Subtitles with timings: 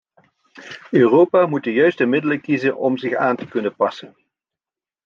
[0.91, 4.15] Europa moet de juiste middelen kiezen om zich aan te kunnen passen.